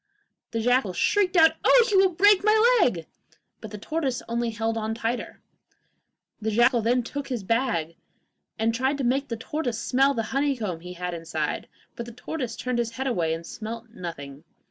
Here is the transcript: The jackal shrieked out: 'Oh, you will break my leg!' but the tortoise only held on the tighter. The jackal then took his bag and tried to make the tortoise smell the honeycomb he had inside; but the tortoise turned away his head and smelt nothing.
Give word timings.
The 0.49 0.59
jackal 0.61 0.93
shrieked 0.93 1.37
out: 1.37 1.51
'Oh, 1.63 1.87
you 1.91 1.99
will 1.99 2.09
break 2.09 2.43
my 2.43 2.79
leg!' 2.81 3.05
but 3.59 3.69
the 3.69 3.77
tortoise 3.77 4.23
only 4.27 4.49
held 4.49 4.75
on 4.75 4.95
the 4.95 4.99
tighter. 4.99 5.43
The 6.41 6.49
jackal 6.49 6.81
then 6.81 7.03
took 7.03 7.27
his 7.27 7.43
bag 7.43 7.95
and 8.57 8.73
tried 8.73 8.97
to 8.97 9.03
make 9.03 9.27
the 9.27 9.37
tortoise 9.37 9.77
smell 9.79 10.15
the 10.15 10.23
honeycomb 10.33 10.79
he 10.79 10.93
had 10.93 11.13
inside; 11.13 11.67
but 11.95 12.07
the 12.07 12.13
tortoise 12.13 12.55
turned 12.55 12.79
away 12.79 12.81
his 12.87 12.91
head 12.95 13.05
and 13.07 13.45
smelt 13.45 13.89
nothing. 13.91 14.43